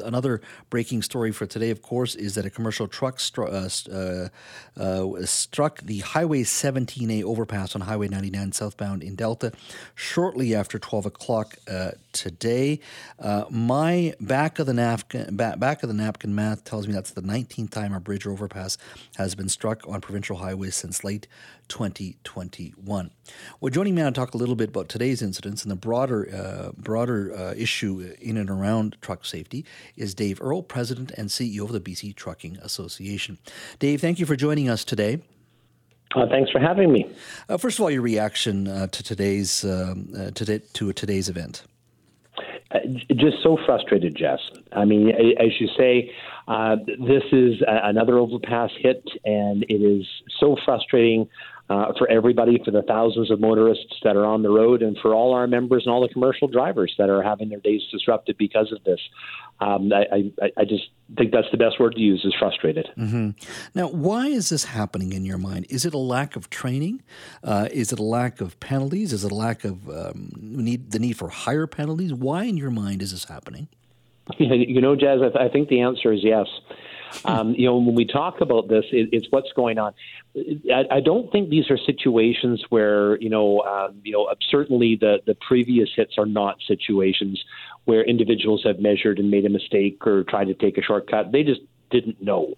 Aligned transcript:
Another 0.00 0.40
breaking 0.68 1.02
story 1.02 1.32
for 1.32 1.46
today, 1.46 1.70
of 1.70 1.82
course, 1.82 2.14
is 2.14 2.34
that 2.34 2.46
a 2.46 2.50
commercial 2.50 2.88
truck 2.88 3.18
stru- 3.18 3.50
uh, 3.50 4.30
uh, 4.80 4.80
uh, 4.80 5.26
struck 5.26 5.80
the 5.80 5.98
Highway 6.00 6.42
17A 6.42 7.22
overpass 7.22 7.74
on 7.74 7.82
Highway 7.82 8.08
99 8.08 8.52
southbound 8.52 9.02
in 9.02 9.14
Delta 9.14 9.52
shortly 9.94 10.54
after 10.54 10.78
12 10.78 11.06
o'clock 11.06 11.56
uh, 11.70 11.92
today. 12.12 12.80
Uh, 13.18 13.44
my 13.50 14.14
back 14.20 14.58
of 14.58 14.66
the 14.66 14.74
napkin 14.74 15.36
back, 15.36 15.82
of 15.82 15.88
the 15.88 15.94
napkin 15.94 16.34
math 16.34 16.64
tells 16.64 16.86
me 16.86 16.94
that's 16.94 17.12
the 17.12 17.22
19th 17.22 17.70
time 17.70 17.92
a 17.92 18.00
bridge 18.00 18.26
or 18.26 18.32
overpass 18.32 18.78
has 19.16 19.34
been 19.34 19.48
struck 19.48 19.86
on 19.88 20.00
provincial 20.00 20.36
highways 20.36 20.74
since 20.74 21.04
late 21.04 21.26
2021. 21.68 23.10
Well, 23.60 23.70
joining 23.70 23.94
me 23.94 24.02
now 24.02 24.08
to 24.08 24.14
talk 24.14 24.34
a 24.34 24.36
little 24.36 24.56
bit 24.56 24.70
about 24.70 24.88
today's 24.88 25.22
incidents 25.22 25.62
and 25.62 25.70
the 25.70 25.76
broader 25.76 26.72
broader 26.76 27.54
issue 27.56 28.14
in 28.20 28.36
and 28.36 28.50
around 28.50 28.96
truck 29.00 29.24
safety 29.24 29.64
is 29.96 30.14
Dave 30.14 30.40
Earle, 30.40 30.62
President 30.62 31.10
and 31.12 31.28
CEO 31.28 31.62
of 31.62 31.72
the 31.72 31.80
BC 31.80 32.14
Trucking 32.14 32.58
Association. 32.58 33.38
Dave, 33.78 34.00
thank 34.00 34.18
you 34.18 34.26
for 34.26 34.36
joining 34.36 34.68
us 34.68 34.84
today. 34.84 35.22
Uh, 36.14 36.26
thanks 36.28 36.50
for 36.50 36.58
having 36.58 36.92
me. 36.92 37.08
Uh, 37.48 37.56
first 37.56 37.78
of 37.78 37.82
all, 37.82 37.90
your 37.90 38.02
reaction 38.02 38.66
uh, 38.66 38.86
to 38.88 39.02
today's 39.02 39.64
um, 39.64 40.08
uh, 40.16 40.30
to, 40.32 40.58
to 40.58 40.92
today's 40.92 41.28
event. 41.28 41.62
just 43.14 43.36
so 43.42 43.56
frustrated, 43.64 44.16
Jas. 44.16 44.40
I 44.72 44.84
mean, 44.84 45.10
as 45.10 45.60
you 45.60 45.68
say, 45.78 46.10
this 46.98 47.22
is 47.32 47.62
another 47.66 48.18
overpass 48.18 48.70
hit, 48.80 49.04
and 49.24 49.64
it 49.68 49.82
is 49.82 50.04
so 50.40 50.56
frustrating 50.64 51.28
uh, 51.70 51.92
for 51.96 52.10
everybody, 52.10 52.60
for 52.64 52.72
the 52.72 52.82
thousands 52.82 53.30
of 53.30 53.40
motorists 53.40 53.94
that 54.02 54.16
are 54.16 54.24
on 54.26 54.42
the 54.42 54.50
road, 54.50 54.82
and 54.82 54.98
for 55.00 55.14
all 55.14 55.32
our 55.32 55.46
members 55.46 55.84
and 55.86 55.92
all 55.92 56.00
the 56.00 56.12
commercial 56.12 56.48
drivers 56.48 56.92
that 56.98 57.08
are 57.08 57.22
having 57.22 57.48
their 57.48 57.60
days 57.60 57.80
disrupted 57.92 58.36
because 58.36 58.72
of 58.72 58.82
this. 58.82 58.98
Um, 59.60 59.92
I, 59.92 60.32
I, 60.42 60.50
I, 60.56 60.64
just 60.64 60.88
think 61.16 61.32
that's 61.32 61.46
the 61.52 61.58
best 61.58 61.78
word 61.78 61.94
to 61.94 62.00
use 62.00 62.24
is 62.24 62.34
frustrated. 62.38 62.88
Mm-hmm. 62.96 63.30
Now, 63.74 63.88
why 63.88 64.28
is 64.28 64.48
this 64.48 64.64
happening 64.64 65.12
in 65.12 65.24
your 65.24 65.38
mind? 65.38 65.66
Is 65.68 65.84
it 65.84 65.92
a 65.92 65.98
lack 65.98 66.34
of 66.34 66.48
training? 66.50 67.02
Uh, 67.44 67.68
is 67.70 67.92
it 67.92 67.98
a 67.98 68.02
lack 68.02 68.40
of 68.40 68.58
penalties? 68.58 69.12
Is 69.12 69.22
it 69.22 69.30
a 69.30 69.34
lack 69.34 69.64
of 69.64 69.88
um, 69.88 70.32
need 70.40 70.90
the 70.90 70.98
need 70.98 71.18
for 71.18 71.28
higher 71.28 71.66
penalties? 71.66 72.12
Why, 72.12 72.44
in 72.44 72.56
your 72.56 72.70
mind, 72.70 73.00
is 73.00 73.12
this 73.12 73.24
happening? 73.24 73.68
You 74.38 74.80
know, 74.80 74.96
Jas, 74.96 75.18
I, 75.20 75.28
th- 75.28 75.50
I 75.50 75.52
think 75.52 75.68
the 75.68 75.80
answer 75.80 76.12
is 76.12 76.20
yes. 76.22 76.46
Um, 77.24 77.54
you 77.54 77.66
know, 77.66 77.76
when 77.76 77.94
we 77.94 78.04
talk 78.04 78.40
about 78.40 78.68
this, 78.68 78.84
it, 78.92 79.08
it's 79.12 79.26
what's 79.30 79.52
going 79.54 79.78
on. 79.78 79.94
I, 80.36 80.84
I 80.90 81.00
don't 81.00 81.30
think 81.32 81.50
these 81.50 81.70
are 81.70 81.78
situations 81.78 82.64
where 82.68 83.20
you 83.20 83.28
know, 83.28 83.60
um, 83.62 84.00
you 84.04 84.12
know, 84.12 84.28
certainly 84.48 84.96
the 85.00 85.18
the 85.26 85.34
previous 85.34 85.90
hits 85.94 86.14
are 86.18 86.26
not 86.26 86.56
situations 86.66 87.42
where 87.84 88.02
individuals 88.04 88.62
have 88.64 88.78
measured 88.78 89.18
and 89.18 89.30
made 89.30 89.44
a 89.44 89.50
mistake 89.50 90.06
or 90.06 90.24
tried 90.24 90.46
to 90.46 90.54
take 90.54 90.78
a 90.78 90.82
shortcut. 90.82 91.32
They 91.32 91.42
just 91.42 91.60
didn't 91.90 92.22
know. 92.22 92.54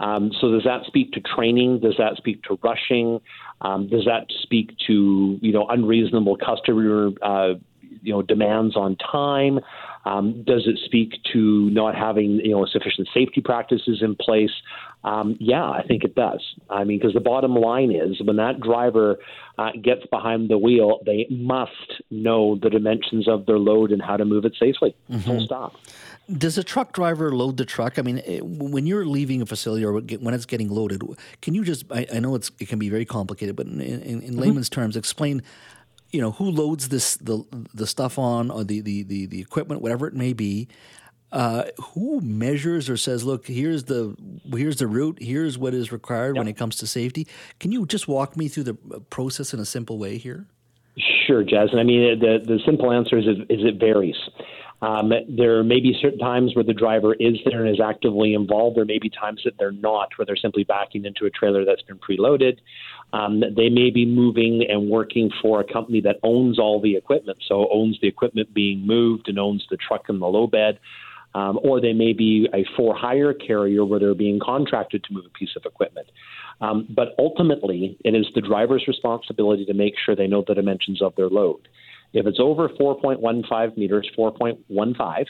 Um, 0.00 0.32
so 0.40 0.50
does 0.50 0.64
that 0.64 0.84
speak 0.86 1.12
to 1.12 1.20
training? 1.20 1.80
Does 1.80 1.94
that 1.98 2.16
speak 2.16 2.42
to 2.44 2.58
rushing? 2.62 3.20
Um, 3.60 3.88
does 3.88 4.04
that 4.06 4.26
speak 4.42 4.76
to 4.86 5.38
you 5.40 5.52
know 5.52 5.66
unreasonable 5.68 6.36
customer 6.36 7.10
uh, 7.22 7.54
you 8.02 8.12
know 8.12 8.22
demands 8.22 8.76
on 8.76 8.96
time? 8.96 9.60
Um, 10.04 10.42
does 10.44 10.66
it 10.66 10.78
speak 10.84 11.14
to 11.32 11.70
not 11.70 11.94
having 11.94 12.40
you 12.44 12.52
know 12.52 12.66
sufficient 12.66 13.08
safety 13.14 13.40
practices 13.40 14.02
in 14.02 14.16
place? 14.16 14.50
Um, 15.02 15.36
yeah, 15.38 15.64
I 15.64 15.82
think 15.86 16.02
it 16.02 16.14
does. 16.14 16.40
I 16.70 16.84
mean, 16.84 16.98
because 16.98 17.14
the 17.14 17.20
bottom 17.20 17.54
line 17.54 17.90
is 17.90 18.20
when 18.22 18.36
that 18.36 18.60
driver 18.60 19.18
uh, 19.58 19.70
gets 19.82 20.06
behind 20.06 20.48
the 20.48 20.56
wheel, 20.56 21.00
they 21.04 21.26
must 21.30 22.02
know 22.10 22.56
the 22.56 22.70
dimensions 22.70 23.28
of 23.28 23.44
their 23.44 23.58
load 23.58 23.92
and 23.92 24.00
how 24.00 24.16
to 24.16 24.24
move 24.24 24.44
it 24.44 24.54
safely. 24.58 24.96
Mm-hmm. 25.10 25.20
Full 25.20 25.40
stop. 25.44 25.74
Does 26.38 26.56
a 26.56 26.64
truck 26.64 26.94
driver 26.94 27.34
load 27.34 27.58
the 27.58 27.66
truck? 27.66 27.98
I 27.98 28.02
mean, 28.02 28.22
eh, 28.24 28.40
when 28.40 28.86
you're 28.86 29.04
leaving 29.04 29.42
a 29.42 29.46
facility 29.46 29.84
or 29.84 29.92
when 30.00 30.32
it's 30.32 30.46
getting 30.46 30.70
loaded, 30.70 31.02
can 31.42 31.54
you 31.54 31.64
just? 31.64 31.84
I, 31.92 32.06
I 32.14 32.18
know 32.20 32.34
it 32.34 32.50
can 32.66 32.78
be 32.78 32.88
very 32.88 33.04
complicated, 33.04 33.56
but 33.56 33.66
in, 33.66 33.80
in, 33.80 34.00
in 34.00 34.20
mm-hmm. 34.20 34.38
layman's 34.38 34.70
terms, 34.70 34.96
explain 34.96 35.42
you 36.14 36.20
know 36.20 36.30
who 36.30 36.50
loads 36.50 36.88
this 36.88 37.16
the 37.16 37.44
the 37.74 37.86
stuff 37.86 38.18
on 38.18 38.50
or 38.50 38.62
the 38.62 38.80
the 38.80 39.02
the, 39.02 39.26
the 39.26 39.40
equipment 39.40 39.82
whatever 39.82 40.06
it 40.06 40.14
may 40.14 40.32
be 40.32 40.68
uh, 41.32 41.64
who 41.94 42.20
measures 42.20 42.88
or 42.88 42.96
says 42.96 43.24
look 43.24 43.48
here's 43.48 43.84
the 43.84 44.16
here's 44.52 44.76
the 44.76 44.86
route 44.86 45.18
here's 45.20 45.58
what 45.58 45.74
is 45.74 45.90
required 45.90 46.36
yep. 46.36 46.40
when 46.40 46.46
it 46.46 46.56
comes 46.56 46.76
to 46.76 46.86
safety. 46.86 47.26
Can 47.58 47.72
you 47.72 47.84
just 47.86 48.06
walk 48.06 48.36
me 48.36 48.46
through 48.46 48.62
the 48.62 48.74
process 49.10 49.52
in 49.52 49.58
a 49.58 49.64
simple 49.64 49.98
way 49.98 50.16
here? 50.16 50.46
Sure 51.26 51.42
Jas 51.42 51.70
and 51.72 51.80
i 51.80 51.82
mean 51.82 52.20
the 52.20 52.38
the 52.44 52.60
simple 52.64 52.92
answer 52.92 53.18
is, 53.18 53.26
is 53.26 53.64
it 53.64 53.80
varies 53.80 54.14
um, 54.84 55.12
there 55.28 55.64
may 55.64 55.80
be 55.80 55.96
certain 56.00 56.18
times 56.18 56.54
where 56.54 56.64
the 56.64 56.74
driver 56.74 57.14
is 57.14 57.38
there 57.46 57.64
and 57.64 57.74
is 57.74 57.80
actively 57.80 58.34
involved. 58.34 58.76
There 58.76 58.84
may 58.84 58.98
be 58.98 59.08
times 59.08 59.40
that 59.44 59.54
they're 59.58 59.72
not, 59.72 60.10
where 60.16 60.26
they're 60.26 60.36
simply 60.36 60.62
backing 60.64 61.06
into 61.06 61.24
a 61.24 61.30
trailer 61.30 61.64
that's 61.64 61.80
been 61.82 61.98
preloaded. 61.98 62.58
Um, 63.14 63.40
they 63.40 63.70
may 63.70 63.88
be 63.90 64.04
moving 64.04 64.66
and 64.68 64.90
working 64.90 65.30
for 65.40 65.60
a 65.60 65.64
company 65.64 66.02
that 66.02 66.16
owns 66.22 66.58
all 66.58 66.82
the 66.82 66.96
equipment, 66.96 67.38
so 67.48 67.66
owns 67.72 67.98
the 68.02 68.08
equipment 68.08 68.52
being 68.52 68.86
moved 68.86 69.28
and 69.28 69.38
owns 69.38 69.64
the 69.70 69.78
truck 69.78 70.02
and 70.08 70.20
the 70.20 70.26
low 70.26 70.46
bed. 70.46 70.78
Um, 71.34 71.58
or 71.64 71.80
they 71.80 71.94
may 71.94 72.12
be 72.12 72.48
a 72.54 72.64
for 72.76 72.94
hire 72.94 73.34
carrier 73.34 73.84
where 73.84 73.98
they're 73.98 74.14
being 74.14 74.38
contracted 74.38 75.02
to 75.04 75.12
move 75.12 75.24
a 75.26 75.30
piece 75.30 75.56
of 75.56 75.64
equipment. 75.64 76.06
Um, 76.60 76.86
but 76.88 77.08
ultimately, 77.18 77.96
it 78.04 78.14
is 78.14 78.26
the 78.34 78.40
driver's 78.40 78.84
responsibility 78.86 79.64
to 79.64 79.74
make 79.74 79.94
sure 80.04 80.14
they 80.14 80.28
know 80.28 80.44
the 80.46 80.54
dimensions 80.54 81.02
of 81.02 81.16
their 81.16 81.28
load. 81.28 81.66
If 82.14 82.26
it's 82.26 82.38
over 82.40 82.68
4.15 82.68 83.76
meters, 83.76 84.08
4.15, 84.16 85.26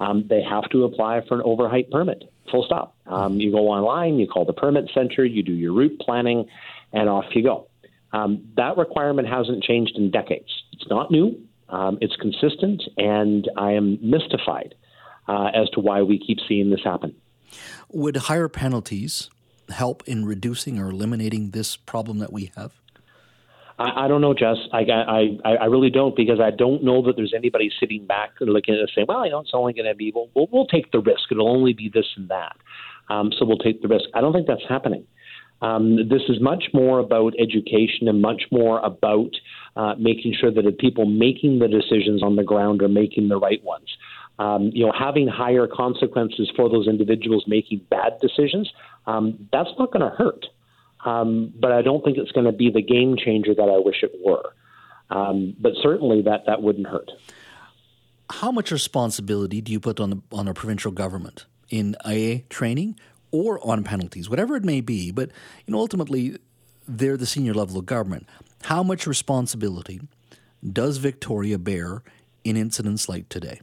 um, 0.00 0.24
they 0.28 0.42
have 0.42 0.68
to 0.70 0.84
apply 0.84 1.22
for 1.26 1.34
an 1.34 1.42
overheight 1.44 1.90
permit. 1.90 2.22
Full 2.50 2.64
stop. 2.64 2.96
Um, 3.06 3.40
you 3.40 3.50
go 3.50 3.68
online, 3.68 4.18
you 4.18 4.28
call 4.28 4.44
the 4.44 4.52
permit 4.52 4.90
center, 4.94 5.24
you 5.24 5.42
do 5.42 5.52
your 5.52 5.72
route 5.72 5.98
planning, 6.00 6.46
and 6.92 7.08
off 7.08 7.24
you 7.34 7.42
go. 7.42 7.68
Um, 8.12 8.48
that 8.56 8.78
requirement 8.78 9.28
hasn't 9.28 9.64
changed 9.64 9.96
in 9.96 10.10
decades. 10.10 10.48
It's 10.72 10.88
not 10.88 11.10
new. 11.10 11.38
Um, 11.68 11.98
it's 12.00 12.16
consistent, 12.16 12.82
and 12.96 13.50
I 13.56 13.72
am 13.72 13.98
mystified 14.00 14.74
uh, 15.26 15.50
as 15.54 15.68
to 15.70 15.80
why 15.80 16.02
we 16.02 16.18
keep 16.18 16.38
seeing 16.48 16.70
this 16.70 16.80
happen. 16.82 17.14
Would 17.90 18.16
higher 18.16 18.48
penalties 18.48 19.28
help 19.70 20.02
in 20.06 20.24
reducing 20.24 20.78
or 20.78 20.90
eliminating 20.90 21.50
this 21.50 21.76
problem 21.76 22.18
that 22.18 22.32
we 22.32 22.52
have? 22.56 22.72
I, 23.78 24.04
I 24.04 24.08
don't 24.08 24.20
know, 24.20 24.34
Jas. 24.34 24.56
I, 24.72 24.80
I 24.80 25.54
I 25.54 25.64
really 25.66 25.90
don't 25.90 26.16
because 26.16 26.40
I 26.40 26.50
don't 26.50 26.82
know 26.82 27.02
that 27.02 27.16
there's 27.16 27.34
anybody 27.34 27.70
sitting 27.78 28.06
back 28.06 28.32
and 28.40 28.50
looking 28.50 28.74
at 28.74 28.78
it 28.78 28.82
and 28.82 28.90
saying, 28.94 29.06
"Well, 29.08 29.24
you 29.24 29.30
know, 29.30 29.40
it's 29.40 29.52
only 29.54 29.72
going 29.72 29.86
to 29.86 29.94
be 29.94 30.12
we'll, 30.14 30.28
we'll 30.34 30.48
we'll 30.50 30.66
take 30.66 30.90
the 30.90 31.00
risk. 31.00 31.30
It'll 31.30 31.48
only 31.48 31.72
be 31.72 31.90
this 31.92 32.06
and 32.16 32.28
that." 32.28 32.56
Um, 33.08 33.32
so 33.38 33.44
we'll 33.44 33.58
take 33.58 33.80
the 33.80 33.88
risk. 33.88 34.04
I 34.14 34.20
don't 34.20 34.32
think 34.32 34.46
that's 34.46 34.66
happening. 34.68 35.06
Um, 35.60 35.96
this 36.08 36.22
is 36.28 36.40
much 36.40 36.64
more 36.72 36.98
about 37.00 37.34
education 37.38 38.06
and 38.06 38.22
much 38.22 38.42
more 38.52 38.78
about 38.80 39.30
uh, 39.76 39.94
making 39.98 40.34
sure 40.38 40.52
that 40.52 40.62
the 40.62 40.72
people 40.72 41.04
making 41.04 41.58
the 41.58 41.68
decisions 41.68 42.22
on 42.22 42.36
the 42.36 42.44
ground 42.44 42.82
are 42.82 42.88
making 42.88 43.28
the 43.28 43.38
right 43.38 43.62
ones. 43.64 43.88
Um, 44.38 44.70
you 44.72 44.86
know, 44.86 44.92
having 44.96 45.26
higher 45.26 45.66
consequences 45.66 46.48
for 46.54 46.68
those 46.70 46.86
individuals 46.86 47.44
making 47.48 47.80
bad 47.90 48.18
decisions, 48.20 48.70
um, 49.06 49.48
that's 49.52 49.70
not 49.78 49.92
going 49.92 50.08
to 50.08 50.16
hurt. 50.16 50.46
Um, 51.04 51.52
but 51.58 51.72
I 51.72 51.82
don't 51.82 52.04
think 52.04 52.18
it's 52.18 52.32
going 52.32 52.46
to 52.46 52.52
be 52.52 52.70
the 52.70 52.82
game 52.82 53.16
changer 53.16 53.54
that 53.54 53.62
I 53.62 53.78
wish 53.78 54.02
it 54.02 54.12
were. 54.24 54.54
Um, 55.10 55.54
but 55.58 55.72
certainly 55.82 56.22
that, 56.22 56.46
that 56.46 56.62
wouldn't 56.62 56.86
hurt. 56.86 57.10
How 58.30 58.50
much 58.50 58.70
responsibility 58.70 59.60
do 59.60 59.72
you 59.72 59.80
put 59.80 60.00
on 60.00 60.10
the 60.10 60.20
on 60.32 60.48
a 60.48 60.54
provincial 60.54 60.92
government 60.92 61.46
in 61.70 61.96
IA 62.06 62.40
training 62.50 62.98
or 63.30 63.58
on 63.66 63.84
penalties, 63.84 64.28
whatever 64.28 64.54
it 64.56 64.64
may 64.64 64.82
be? 64.82 65.10
But 65.10 65.30
you 65.66 65.72
know, 65.72 65.78
ultimately, 65.78 66.36
they're 66.86 67.16
the 67.16 67.24
senior 67.24 67.54
level 67.54 67.78
of 67.78 67.86
government. 67.86 68.26
How 68.64 68.82
much 68.82 69.06
responsibility 69.06 70.00
does 70.72 70.98
Victoria 70.98 71.58
bear 71.58 72.02
in 72.44 72.56
incidents 72.56 73.08
like 73.08 73.30
today? 73.30 73.60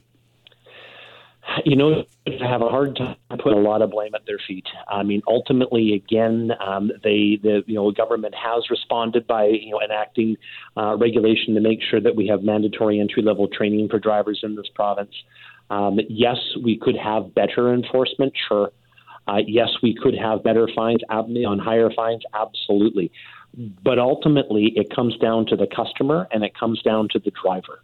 You 1.65 1.75
know, 1.75 2.05
have 2.41 2.61
a 2.61 2.69
hard 2.69 2.95
time 2.95 3.17
putting 3.39 3.57
a 3.57 3.61
lot 3.61 3.81
of 3.81 3.89
blame 3.89 4.13
at 4.13 4.25
their 4.27 4.39
feet. 4.47 4.65
I 4.87 5.01
mean, 5.01 5.23
ultimately, 5.27 5.93
again, 5.93 6.51
um, 6.65 6.91
they, 7.03 7.39
the 7.41 7.63
you 7.65 7.73
know, 7.73 7.91
government 7.91 8.35
has 8.35 8.69
responded 8.69 9.25
by 9.25 9.45
you 9.45 9.71
know 9.71 9.81
enacting 9.81 10.37
uh, 10.77 10.95
regulation 10.95 11.55
to 11.55 11.61
make 11.61 11.79
sure 11.81 11.99
that 11.99 12.15
we 12.15 12.27
have 12.27 12.43
mandatory 12.43 12.99
entry 12.99 13.23
level 13.23 13.47
training 13.47 13.89
for 13.89 13.99
drivers 13.99 14.41
in 14.43 14.55
this 14.55 14.67
province. 14.75 15.11
Um, 15.71 15.99
yes, 16.07 16.37
we 16.63 16.77
could 16.77 16.95
have 16.95 17.33
better 17.33 17.73
enforcement, 17.73 18.33
sure. 18.47 18.71
Uh, 19.27 19.37
yes, 19.47 19.69
we 19.81 19.95
could 19.95 20.15
have 20.15 20.43
better 20.43 20.69
fines 20.75 21.01
on 21.09 21.59
higher 21.59 21.89
fines, 21.95 22.21
absolutely. 22.35 23.11
But 23.83 23.97
ultimately, 23.97 24.73
it 24.75 24.93
comes 24.95 25.17
down 25.17 25.47
to 25.47 25.55
the 25.55 25.65
customer 25.65 26.27
and 26.31 26.43
it 26.43 26.53
comes 26.53 26.81
down 26.83 27.07
to 27.13 27.19
the 27.19 27.31
driver. 27.31 27.81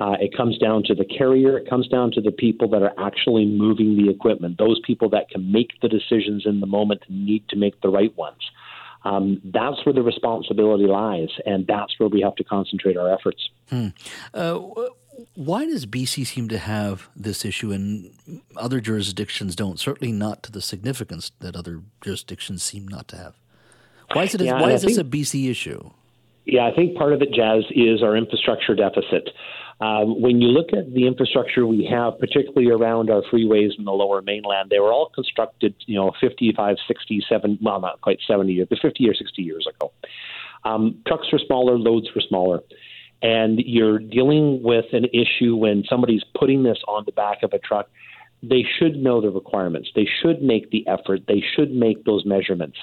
Uh, 0.00 0.16
it 0.20 0.36
comes 0.36 0.58
down 0.58 0.82
to 0.84 0.94
the 0.94 1.04
carrier. 1.04 1.56
It 1.56 1.68
comes 1.68 1.86
down 1.86 2.10
to 2.12 2.20
the 2.20 2.32
people 2.32 2.68
that 2.70 2.82
are 2.82 2.94
actually 2.98 3.44
moving 3.44 3.96
the 3.96 4.10
equipment, 4.10 4.58
those 4.58 4.80
people 4.84 5.08
that 5.10 5.30
can 5.30 5.52
make 5.52 5.80
the 5.80 5.88
decisions 5.88 6.44
in 6.44 6.60
the 6.60 6.66
moment 6.66 7.02
need 7.08 7.48
to 7.50 7.56
make 7.56 7.80
the 7.82 7.88
right 7.88 8.16
ones. 8.16 8.40
Um, 9.04 9.40
that's 9.44 9.84
where 9.84 9.92
the 9.92 10.02
responsibility 10.02 10.86
lies, 10.86 11.28
and 11.44 11.66
that's 11.66 11.98
where 11.98 12.08
we 12.08 12.20
have 12.20 12.36
to 12.36 12.44
concentrate 12.44 12.96
our 12.96 13.12
efforts. 13.12 13.48
Hmm. 13.68 13.88
Uh, 14.32 14.60
why 15.34 15.66
does 15.66 15.86
BC 15.86 16.26
seem 16.26 16.48
to 16.48 16.58
have 16.58 17.08
this 17.14 17.44
issue 17.44 17.72
and 17.72 18.12
other 18.56 18.80
jurisdictions 18.80 19.56
don't? 19.56 19.78
Certainly 19.78 20.12
not 20.12 20.42
to 20.44 20.52
the 20.52 20.62
significance 20.62 21.32
that 21.40 21.56
other 21.56 21.82
jurisdictions 22.00 22.62
seem 22.62 22.86
not 22.88 23.08
to 23.08 23.16
have. 23.16 23.34
Why 24.12 24.24
is 24.24 24.34
it? 24.34 24.42
Yeah, 24.42 24.60
why 24.60 24.72
is 24.72 24.82
this 24.82 24.98
a 24.98 25.04
BC 25.04 25.50
issue? 25.50 25.90
Yeah, 26.44 26.66
I 26.66 26.74
think 26.74 26.96
part 26.96 27.12
of 27.12 27.22
it, 27.22 27.32
Jas, 27.32 27.64
is 27.70 28.02
our 28.02 28.16
infrastructure 28.16 28.74
deficit. 28.74 29.30
Um, 29.82 30.22
when 30.22 30.40
you 30.40 30.46
look 30.46 30.68
at 30.72 30.94
the 30.94 31.08
infrastructure 31.08 31.66
we 31.66 31.84
have, 31.90 32.16
particularly 32.20 32.70
around 32.70 33.10
our 33.10 33.22
freeways 33.22 33.76
in 33.76 33.84
the 33.84 33.90
lower 33.90 34.22
mainland, 34.22 34.70
they 34.70 34.78
were 34.78 34.92
all 34.92 35.10
constructed, 35.12 35.74
you 35.86 35.96
know, 35.96 36.12
55, 36.20 36.76
60, 36.86 37.24
70, 37.28 37.58
well, 37.60 37.80
not 37.80 38.00
quite 38.00 38.20
70 38.24 38.52
years, 38.52 38.68
but 38.70 38.78
50 38.80 39.08
or 39.08 39.14
60 39.14 39.42
years 39.42 39.66
ago. 39.66 39.90
Um, 40.62 41.02
trucks 41.04 41.32
were 41.32 41.40
smaller, 41.44 41.76
loads 41.76 42.06
were 42.14 42.20
smaller. 42.20 42.60
And 43.22 43.58
you're 43.58 43.98
dealing 43.98 44.62
with 44.62 44.84
an 44.92 45.06
issue 45.06 45.56
when 45.56 45.82
somebody's 45.88 46.22
putting 46.38 46.62
this 46.62 46.78
on 46.86 47.02
the 47.04 47.12
back 47.12 47.42
of 47.42 47.52
a 47.52 47.58
truck. 47.58 47.90
They 48.40 48.64
should 48.78 48.94
know 48.94 49.20
the 49.20 49.30
requirements. 49.30 49.90
They 49.96 50.08
should 50.22 50.42
make 50.42 50.70
the 50.70 50.86
effort. 50.86 51.22
They 51.26 51.42
should 51.56 51.72
make 51.72 52.04
those 52.04 52.24
measurements. 52.24 52.78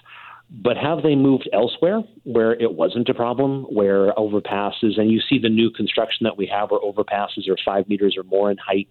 But 0.51 0.78
have 0.78 1.04
they 1.04 1.16
moved 1.16 1.48
elsewhere 1.54 2.01
where 2.24 2.54
it 2.54 2.74
wasn't 2.74 3.07
a 3.10 3.13
problem, 3.13 3.63
where 3.66 4.12
overpasses, 4.13 5.00
and 5.00 5.12
you 5.12 5.22
see 5.30 5.38
the 5.38 5.50
new 5.50 5.69
construction 5.69 6.24
that 6.24 6.38
we 6.38 6.48
have 6.48 6.72
where 6.72 6.80
overpasses 6.80 7.48
are 7.48 7.57
five 7.63 7.88
meters 7.88 8.16
or 8.18 8.24
more 8.24 8.50
in 8.50 8.57
height? 8.57 8.90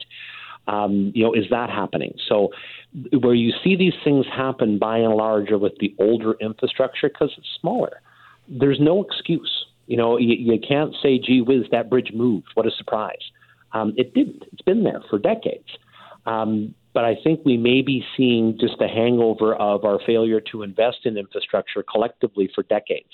Um, 0.69 1.11
you 1.15 1.25
know, 1.25 1.33
is 1.33 1.47
that 1.51 1.69
happening? 1.71 2.15
So, 2.29 2.51
where 3.21 3.35
you 3.35 3.53
see 3.65 3.75
these 3.75 3.95
things 4.05 4.27
happen 4.27 4.79
by 4.79 4.99
and 4.99 5.15
large 5.15 5.51
are 5.51 5.59
with 5.59 5.77
the 5.81 5.95
older 5.99 6.35
infrastructure 6.41 7.09
because 7.09 7.33
it's 7.37 7.49
smaller. 7.61 8.03
There's 8.49 8.79
no 8.81 9.03
excuse. 9.03 9.67
You 9.87 9.97
know, 9.97 10.19
you, 10.19 10.37
you 10.37 10.61
can't 10.61 10.95
say, 11.03 11.19
gee 11.19 11.41
whiz, 11.41 11.65
that 11.73 11.91
bridge 11.91 12.13
moved. 12.15 12.49
What 12.55 12.67
a 12.67 12.71
surprise. 12.71 13.17
Um, 13.73 13.95
it 13.97 14.15
didn't. 14.15 14.45
It's 14.53 14.63
been 14.63 14.85
there 14.85 15.03
for 15.11 15.19
decades. 15.19 15.69
Um, 16.27 16.75
but 16.99 17.05
I 17.05 17.15
think 17.23 17.43
we 17.45 17.57
may 17.57 17.81
be 17.81 18.05
seeing 18.17 18.59
just 18.59 18.81
a 18.81 18.89
hangover 18.89 19.55
of 19.55 19.85
our 19.85 20.01
failure 20.05 20.41
to 20.51 20.65
invest 20.65 20.99
in 21.05 21.17
infrastructure 21.17 21.85
collectively 21.85 22.51
for 22.53 22.65
decades. 22.65 23.13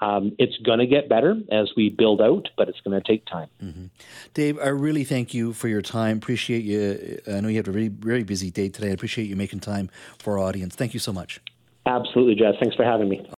Um, 0.00 0.34
it's 0.40 0.56
going 0.66 0.80
to 0.80 0.88
get 0.88 1.08
better 1.08 1.36
as 1.52 1.70
we 1.76 1.88
build 1.88 2.20
out, 2.20 2.48
but 2.56 2.68
it's 2.68 2.80
going 2.80 3.00
to 3.00 3.06
take 3.08 3.24
time. 3.26 3.46
Mm-hmm. 3.62 3.86
Dave, 4.34 4.58
I 4.58 4.70
really 4.70 5.04
thank 5.04 5.34
you 5.34 5.52
for 5.52 5.68
your 5.68 5.82
time. 5.82 6.16
Appreciate 6.16 6.64
you. 6.64 7.20
I 7.28 7.38
know 7.38 7.46
you 7.46 7.58
have 7.58 7.68
a 7.68 7.70
very, 7.70 7.86
very 7.86 8.24
busy 8.24 8.50
day 8.50 8.68
today. 8.68 8.88
I 8.88 8.92
appreciate 8.92 9.26
you 9.26 9.36
making 9.36 9.60
time 9.60 9.88
for 10.18 10.40
our 10.40 10.44
audience. 10.44 10.74
Thank 10.74 10.92
you 10.92 10.98
so 10.98 11.12
much. 11.12 11.40
Absolutely, 11.86 12.34
Jas. 12.34 12.56
Thanks 12.60 12.74
for 12.74 12.84
having 12.84 13.08
me. 13.08 13.24